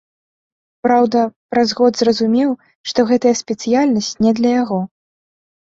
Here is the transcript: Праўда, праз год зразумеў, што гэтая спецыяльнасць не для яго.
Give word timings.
Праўда, 0.85 1.19
праз 1.53 1.73
год 1.81 1.93
зразумеў, 2.01 2.55
што 2.93 2.99
гэтая 3.13 3.35
спецыяльнасць 3.43 4.11
не 4.27 4.31
для 4.41 4.51
яго. 4.63 4.79